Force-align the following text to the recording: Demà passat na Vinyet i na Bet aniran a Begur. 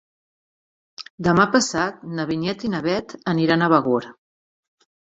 Demà 1.27 1.45
passat 1.57 2.01
na 2.17 2.27
Vinyet 2.33 2.67
i 2.71 2.75
na 2.77 2.83
Bet 2.89 3.15
aniran 3.35 3.69
a 3.69 3.73
Begur. 3.77 4.05